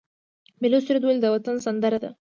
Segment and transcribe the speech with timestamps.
[0.61, 2.09] ملي سرود ولې د وطن سندره ده؟